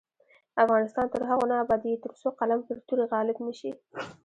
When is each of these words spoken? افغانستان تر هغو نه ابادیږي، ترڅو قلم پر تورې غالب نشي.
افغانستان 0.63 1.05
تر 1.13 1.21
هغو 1.29 1.45
نه 1.51 1.55
ابادیږي، 1.63 2.01
ترڅو 2.05 2.27
قلم 2.39 2.59
پر 2.67 2.75
تورې 2.87 3.05
غالب 3.11 3.37
نشي. 3.45 3.71